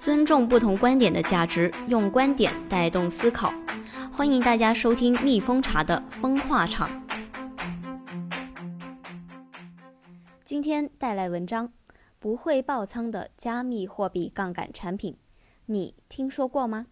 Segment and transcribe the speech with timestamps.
[0.00, 3.52] 尊重不同观点的价值，用观点带动思考。
[4.10, 6.88] 欢迎大家收听蜜蜂茶的风化场。
[10.42, 11.70] 今天带来文章：
[12.18, 15.18] 不会爆仓的加密货币杠杆产品，
[15.66, 16.86] 你听说过吗？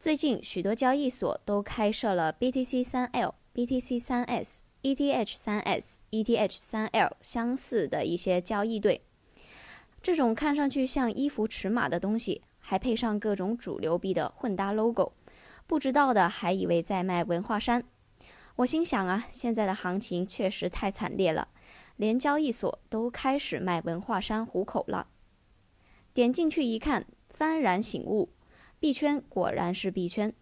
[0.00, 9.02] 最近许多交易所都开设了 BTC 三 L、BTC 三 S、ETH 三 S、ETH 三 L 相似的一些交易对。
[10.02, 15.12] 这种看上去像衣服尺码的东西，还配上各种主流币的混搭 logo，
[15.66, 17.84] 不知道的还以为在卖文化衫。
[18.56, 21.48] 我心想啊，现在的行情确实太惨烈了，
[21.96, 25.08] 连交易所都开始卖文化衫糊口了。
[26.12, 28.30] 点进去一看，幡然醒悟，
[28.80, 30.34] 币圈果然是币圈，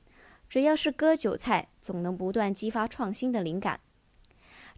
[0.48, 3.80] 只要是割韭菜，总能不断激发创新的灵感。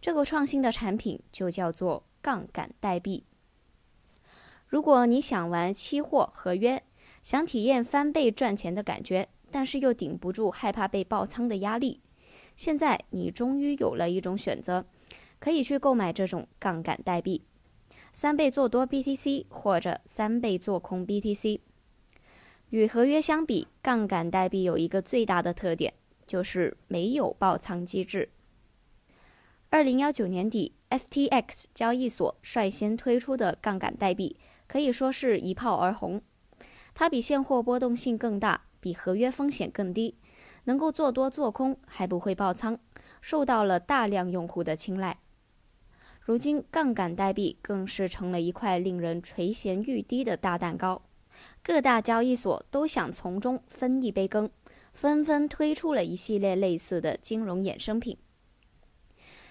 [0.01, 3.25] 这个创新的产品就叫做杠杆代币。
[4.69, 6.83] 如果你想玩期货合约，
[7.23, 12.01] 想体验翻倍赚钱的感觉，但是又顶不住害怕被爆仓的压力，
[12.55, 14.85] 现在你终于有了一种选择，
[15.39, 17.41] 可以去购买这种杠杆代币，
[18.13, 21.61] 三倍做多 BTC 或者三倍做空 BTC。
[22.69, 25.91] 与合约相比，杠杆代币有一个最大的特点，
[26.27, 28.29] 就是没有爆仓机制。
[29.71, 34.37] 二零幺九年底，FTX 交易所率先推出的杠杆代币。
[34.69, 36.21] 可以说是一炮而红，
[36.93, 40.15] 它比现货波动性更大，比合约风险更低，
[40.65, 42.79] 能够做多做空还不会爆仓，
[43.19, 45.17] 受到了大量用户的青睐。
[46.21, 51.01] 如今，杠杆代币更是成了一块令人垂涎欲滴的大蛋糕，
[51.63, 54.51] 各大交易所都想从中分一杯羹，
[54.93, 58.15] 纷纷推出了一系列类似的金融衍生品。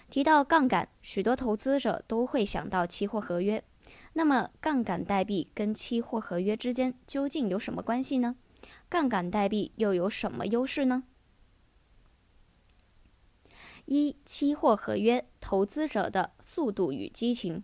[0.09, 3.65] 提到杠杆，许多投资者都会想到期货合约。
[4.19, 8.35] 那么，杠杆代币跟期货合约之间究竟有什么关系呢？
[8.89, 11.05] 杠杆代币又有什么优势呢？
[13.85, 17.63] 一、期货合约投资者的速度与激情。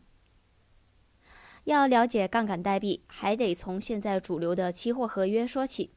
[1.64, 5.90] 要了解杠杆代币，还得从现在主流的期货合约说起。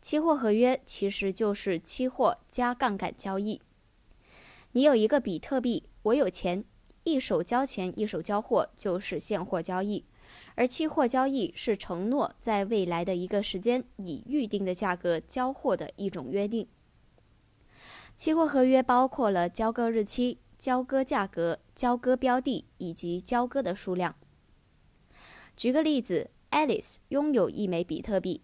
[0.00, 3.60] 期货合约其实就是期货加杠杆交易。
[4.70, 6.64] 你有一个比特币，我有钱。
[7.04, 10.04] 一手交钱，一手交货，就是现货交易；
[10.54, 16.68] 而期货交易是承诺在未来的一个时间以预定的价格交货的一种约定。
[18.14, 24.14] 期货合约包括了交割日期、交割价格、交割标的以及交割的数量。
[25.56, 28.42] 举个例子，Alice 拥有一枚比特币，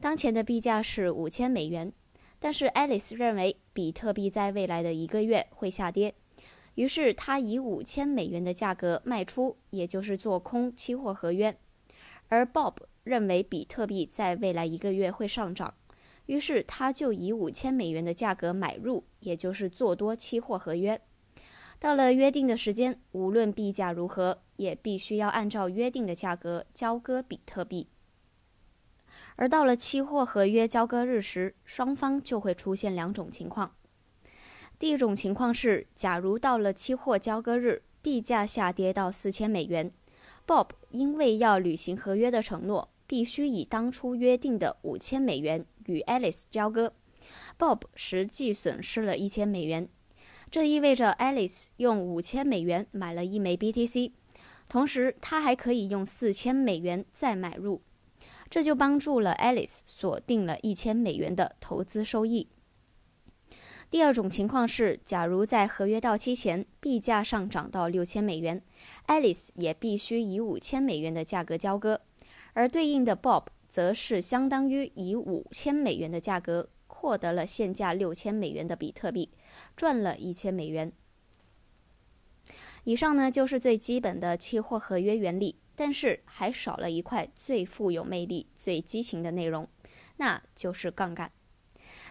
[0.00, 1.92] 当前的币价是五千美元，
[2.38, 6.14] 但是 Alice 认为比特币在未来的一个月会下跌。
[6.74, 11.56] 于是他以五千美元的价格卖出，也就是做空期货合约。
[12.28, 15.74] 而 Bob 认为比特币在未来一个月会上涨，
[16.26, 21.00] 于是他就以五千美元的价格买入，也就是做多期货合约。
[21.78, 27.88] 到了约定的时间，无论币价如何，也必须要按照约定的价格交割比特币。
[29.36, 33.74] 而到了期货合约交割日时，双方就会出现两种情况。
[34.80, 39.92] 第一种情况是，假如到了期货交割日，币价下跌到四千美元
[40.46, 46.94] ，Bob 因为要履行合约的承诺，必须以当初约定的五千美元与 Alice 交割
[47.58, 49.86] ，Bob 实际损失了一千美元。
[50.50, 54.12] 这意味着 Alice 用五千美元买了一枚 BTC，
[54.66, 57.82] 同时他还可以用四千美元再买入，
[58.48, 62.48] 这就帮助了 Alice 锁定了一千美元的投资收益。
[63.90, 68.62] 第二种情况是，假如在合约到期前币价上涨到六千美元
[69.08, 72.00] ，Alice 也必须以五千美元的价格交割，
[72.52, 79.28] 而对应的 Bob 则是相当于以五千美元的价格获得了现价六千美元的比特币，
[79.76, 80.92] 赚了一千美元。
[82.84, 89.68] 以上呢就是最基本的期货合约原理，但是还少了一块最富有魅力、最激情的内容，
[90.18, 91.32] 那就是杠杆。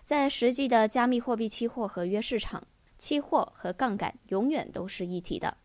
[0.10, 2.66] 在实际的加密货币期货合约市场，
[2.98, 5.56] 期货和杠杆永远都是一体的。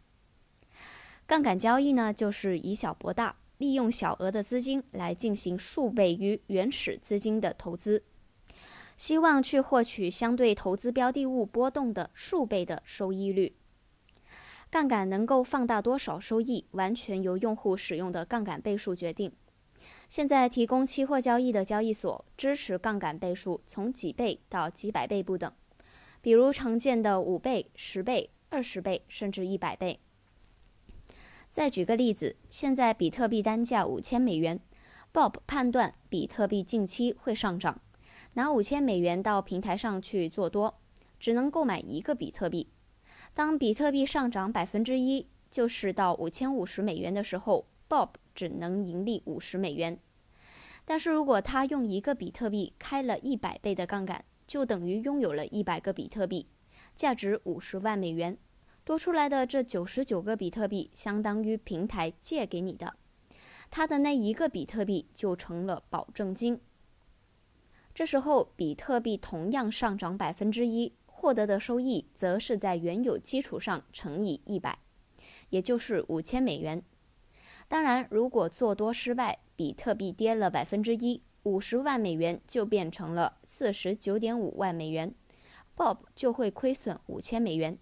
[1.27, 8.03] 杠杆交易呢，就是以小博大，利用小额的资金来进行数倍于原始资金的投资，
[8.99, 13.57] 希望去获取相对投资标的物波动的数倍的收益率。
[14.69, 19.33] 杠杆能够放大多少收益，完全由用户使用的杠杆倍数决定。
[20.09, 25.53] 现在提供期货交易的交易所支持杠杆倍数从几倍到几百倍不等，
[26.21, 29.99] 比如常见的五倍、十倍、二十倍，甚至一百倍。
[31.51, 34.61] 再举个例子，现在比特币单价五千美元
[35.13, 37.81] ，Bob 判断比特币近期会上涨，
[38.35, 40.81] 拿五千美元到平台上去做多，
[41.19, 42.69] 只能购买一个比特币。
[43.33, 49.99] 当比特币上涨百分之一，就是到五千五十美元的时候，Bob 只能盈利五十美元。
[50.85, 56.47] 但是如果他用一个比特币开了一百倍的杠杆，就等于拥有了一百个比特币，
[56.95, 58.37] 价值五十万美元。
[58.85, 62.97] 多出来的这九十九个比特币相当于平台借给你的，
[63.71, 66.61] 他的那一个比特币就成了保证金。
[67.95, 74.79] 这时候比特币同样上涨百分之一，获得的收益则是在原有基础上乘以一百，
[75.49, 76.83] 也就是五千美元。
[77.67, 85.15] 当然，如果做多失败，比特币跌了百分之一，五十万美元就变成了四十九点五万美元
[85.77, 87.79] ，Bob 就会亏损五千美元。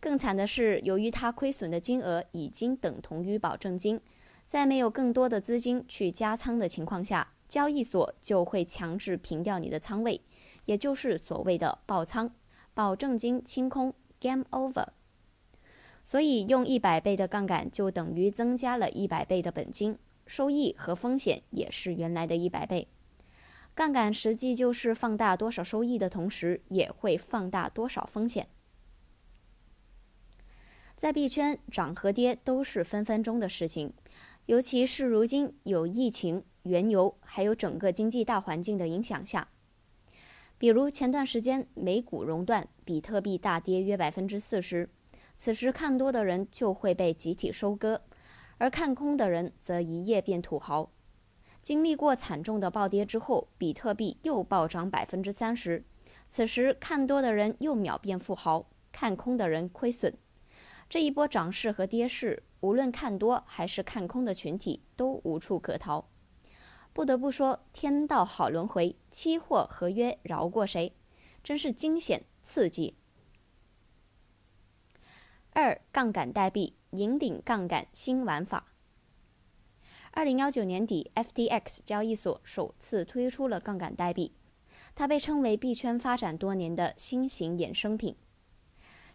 [0.00, 4.00] 更惨的是，由于他亏损的金额已经等同于保证金，
[4.46, 10.20] 在没有更多的资金去加仓的情况下，交易所就会强制平掉你的仓位，
[10.66, 12.30] 也就是所谓的爆仓，
[12.74, 14.86] 保证金清空，game over。
[16.08, 22.88] 所以用一百倍的杠杆就等于增加了一百倍的本金，收益和风险也是原来的一百倍。
[23.74, 28.48] 杠杆实际就是放大多少收益的同时，也会放大多少风险。
[30.96, 33.92] 在币圈，涨和跌都是分分钟的事情，
[34.46, 39.48] 尤其是如今有疫情、原油还有整个经济大环境的影响下。
[40.56, 44.88] 比如前段时间美股熔断，比特币大跌约百分之四十，
[45.38, 48.02] 此时看多的人就会被集体收割，
[48.58, 50.90] 而看空的人则一夜变土豪。
[51.62, 55.84] 经历过惨重的暴跌之后，比特币又暴涨百分之三十，
[56.28, 60.12] 此时看多的人又秒变富豪，看空的人亏损。
[60.90, 66.08] 这一波涨势和跌势，无论看多还是看空的群体都无处可逃。
[66.92, 70.92] 不得不说，天道好轮回，期货合约饶过谁？
[71.44, 72.97] 真是惊险刺激。
[75.60, 78.68] 二、杠杆代币引领杠杆新玩法。
[80.12, 84.36] 二零幺九年底，FTX 交易所首次推出了杠杆代币，
[84.94, 88.14] 它被称为币圈发展多年的新型衍生品。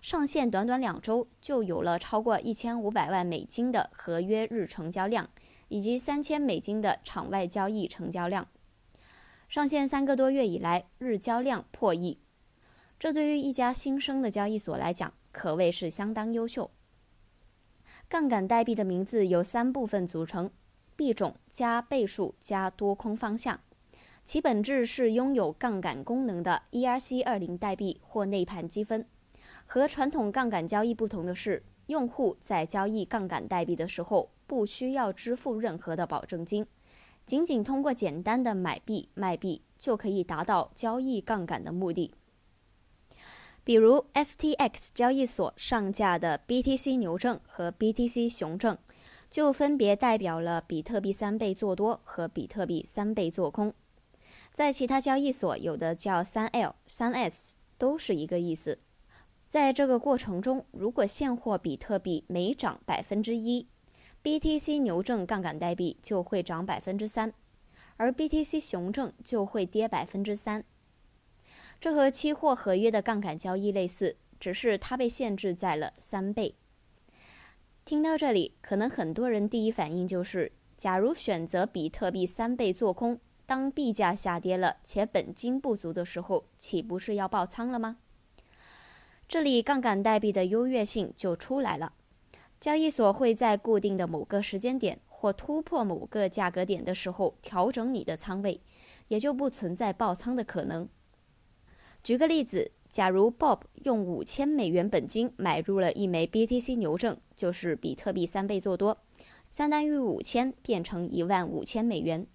[0.02, 5.30] 上线短短两周，就有了超过一千五百万美金的合约日成交量，
[5.70, 8.50] 以及三千美金的场外交易成交量。
[9.48, 12.20] 上线三个多月以来，日交量破亿，
[13.00, 16.72] 这对于一家新生的交易所来讲，可谓是相当优秀。
[18.08, 20.50] 杠杆代币的名字由三部分组成：
[20.96, 23.60] 币种加倍数加多空方向，
[24.24, 29.06] 其本质是拥有杠杆功能的 ERC 二零代币或内盘积分。
[29.66, 36.66] 和传统杠杆交易不同的是，用户在交易杠杆代币的时候，不需要支付任何的保证金，
[37.26, 42.14] 仅仅通过简单的买币卖币就可以达到交易杠杆的目的。
[43.66, 48.78] 比如，FTX 交易所上架的 BTC 牛证和 BTC 熊证，
[49.30, 53.74] 就分别代表了比特币三倍做多和比特币三倍做空。
[54.52, 58.80] 在其他交易所，有的叫三 L、三 S，都是一个意思。
[59.48, 63.68] 在这个过程中，如果现货比特币每涨百分之一
[64.22, 67.34] ，BTC 牛证杠杆代币就会涨百分之三，
[67.96, 70.66] 而 BTC 熊证就会跌百分之三。
[71.84, 76.56] 这和期货合约的杠杆交易类似，只是它被限制在了三倍。
[77.84, 87.98] 听到这里，可能很多人第一反应就是：假如选择比特币三倍做空，当币价下跌了且本金不足的时候，岂不是要爆仓了吗？
[89.28, 91.92] 这里杠杆代币的优越性就出来了，
[92.62, 98.62] 交易所会在固定的某个时间点或突破某个价格点的时候调整你的仓位，
[99.10, 100.88] 也就不存在爆仓的可能。
[102.04, 108.98] 举个例子，假如 Bob 用五千美元本金买入了一枚 BTC 牛证，就是比特币三倍做多，
[109.50, 112.28] 相当于五千变成一万五千美元，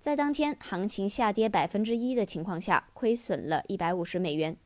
[0.00, 4.56] 在当天行情下跌百分之一的情况下，亏损了一百五十美元。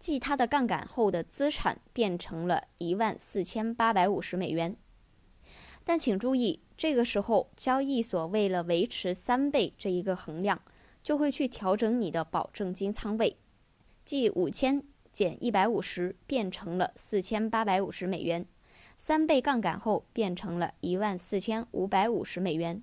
[0.00, 4.76] 即它的杠杆后的资产变成了一万四千八百五十美元，
[5.84, 10.60] 但请注意，这个时候交易所为了维持三倍这一个衡量，
[11.00, 13.36] 就会去调整你的保证金仓位，
[14.04, 14.82] 即五千
[15.12, 18.46] 减一百五十变成了四千八百五十美元，
[18.98, 22.82] 三倍杠杆后变成了一万四千五百五十美元。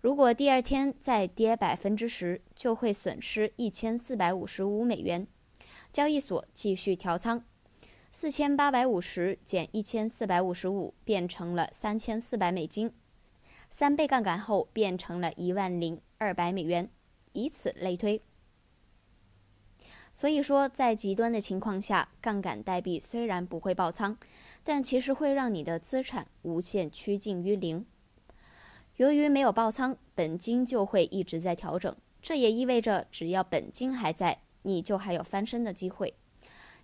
[0.00, 5.26] 如果第二天再跌百分之十，就会损失一千四百五十五美元。
[5.92, 7.42] 交易所继续调仓，
[8.12, 12.92] 四千八百五十减一千四百五十五变成了三千四百美金，
[13.70, 16.90] 三倍杠杆后变成了一万零二百美元，
[17.32, 18.22] 以此类推。
[20.18, 24.18] 所以说，在极端的情况下，杠杆代币虽然不会爆仓，
[24.64, 27.86] 但其实会让你的资产无限趋近于零。
[28.96, 36.12] 由于没有爆仓，本金就会一直在调整，这也意味着只要本金还在，你就还有翻身的机会。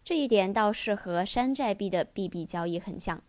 [0.05, 3.21] 这一点倒是和山寨币的币币交易很像。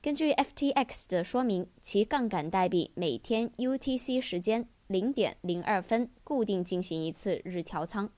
[0.00, 8.10] 根据 FTX 的说明，其杠杆代币每天 UTC 时间零点零二分固定进行一次日调仓。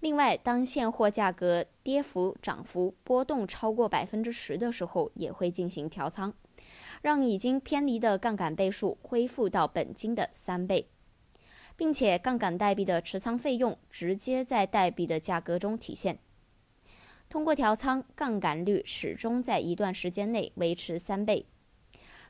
[0.00, 6.32] 另外，当现货价格跌幅、涨幅波动超过百分之十的时候，也会进行调仓，
[7.02, 10.88] 让已经偏离的杠杆倍数恢复到本金的三倍，
[11.76, 16.20] 并且杠杆代币的持仓费用直接在代币的价格中体现。
[17.28, 21.44] 通过调仓，杠杆率始终在一段时间内维持三倍，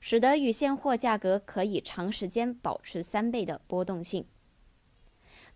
[0.00, 4.24] 使得与现货价格可以长时间保持三倍的波动性。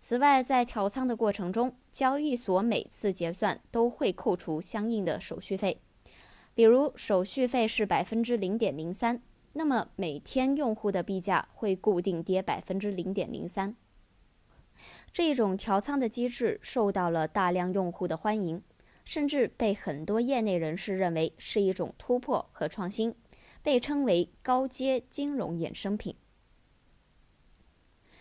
[0.05, 5.79] 此外，在调仓的过程中，交易所每次结算都会扣除相应的手续费，
[6.53, 9.21] 比如手续费是百分之零点零三，
[9.53, 13.77] 那么每天用户的币价会固定跌百分之零点零三。
[15.13, 18.61] 这种调仓的机制受到了大量用户的欢迎，
[19.05, 23.15] 甚至被很多业内人士认为是一种突破和创新，
[23.61, 26.13] 被称为高阶金融衍生品。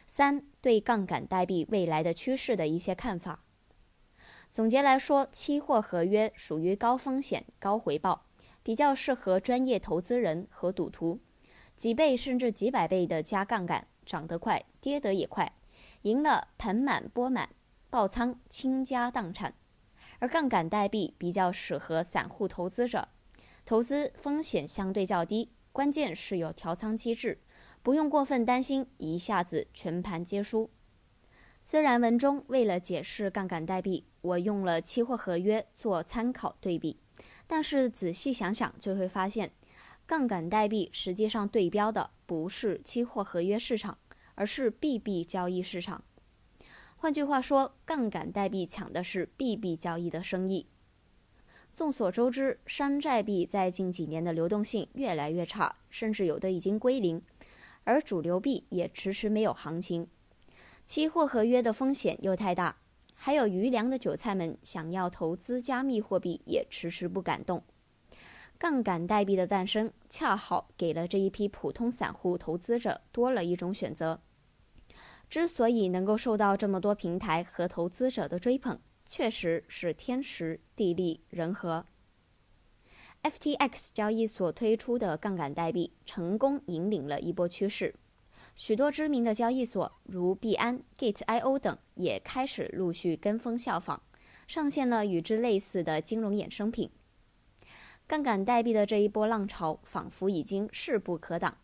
[0.07, 3.45] 三对杠杆代币未来的趋势的一些看法。
[4.49, 8.27] 总结来说，期货合约属于高风险高回报，
[8.63, 11.21] 比较适合专业投资人和赌徒。
[11.77, 15.53] 几倍甚至几百倍的加杠杆，涨得快，跌得也快，
[16.03, 17.49] 赢了盆满钵满，
[17.91, 19.55] 爆仓倾家荡产。
[20.21, 23.09] 而杠杆代币比较适合散户投资者，
[23.65, 27.41] 投资风险相对较低，关键是有调仓机制。
[27.83, 30.71] 不用过分担心一下子全盘皆输。
[31.65, 36.99] 虽然文中为了解释杠杆代币，我用了期货合约做参考对比，
[37.47, 39.53] 但是仔细想想就会发现，
[40.07, 43.99] 杠杆代币实际上对标的不是期货合约市场，
[44.35, 46.05] 而是币币交易市场。
[46.97, 50.69] 换句话说，杠杆代币抢的是币币交易的生意。
[51.75, 57.23] 众所周知，山寨币在近几年的流动性越来越差，甚至有的已经归零。
[57.85, 60.07] 而主流币也迟迟没有行情，
[60.85, 62.77] 期货合约的风险又太大，
[63.15, 67.63] 还有余粮的韭菜们想要投资加密货币也迟迟不敢动。
[68.59, 74.21] 杠杆代币的诞生，恰好给了这一批普通散户投资者多了一种选择。
[75.29, 81.85] 之所以能够受到这么多平台和投资者的追捧，确实是天时地利人和。
[83.23, 87.95] FTX 交易所推出的杠杆代币成功引领了一波趋势，
[88.57, 94.03] 许多知名的交易所如币安、Gate.io 等也开始陆续跟风效仿，
[94.49, 96.91] 上线了与之类似的金融衍生品。
[98.09, 101.59] 杠杆代币的这一波浪潮仿佛已经势不可挡，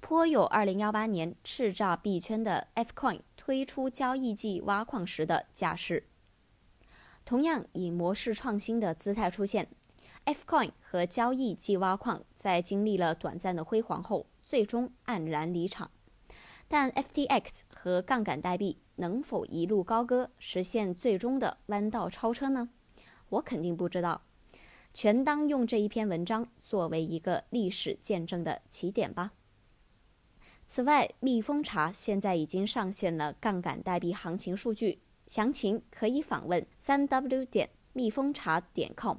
[0.00, 6.08] 颇有2018年叱咤币圈的 Fcoin 推出交易季挖矿时的架势。
[7.24, 9.68] 同样以模式创新的姿态出现。
[10.24, 15.90] Fcoin 和交易即挖矿在经历了短暂的辉煌后，最终黯然离场。
[16.68, 22.70] 但 FTX 和杠杆代币能否一路高歌，实现最终的弯道超车呢？
[23.28, 24.22] 我肯定不知道。
[24.94, 29.32] 全当用这一篇文章作为一个历史见证的起点吧。
[30.66, 39.18] 此外，蜜蜂茶现在已经上线了杠杆代币行情数据，详情可以访问三 w 点蜜蜂茶点 com。